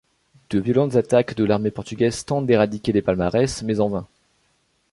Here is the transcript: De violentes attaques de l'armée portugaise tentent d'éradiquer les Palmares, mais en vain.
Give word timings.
De 0.49 0.57
violentes 0.59 0.95
attaques 0.95 1.35
de 1.35 1.43
l'armée 1.43 1.69
portugaise 1.69 2.25
tentent 2.25 2.47
d'éradiquer 2.47 2.91
les 2.91 3.03
Palmares, 3.03 3.61
mais 3.63 3.79
en 3.79 3.89
vain. 3.89 4.07